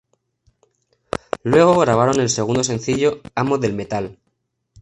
Luego 1.43 1.77
grabaron 1.79 2.19
el 2.19 2.29
segundo 2.31 2.63
sencillo 2.63 3.21
"Amo 3.35 3.59
Del 3.59 3.73
Metal". 3.75 4.17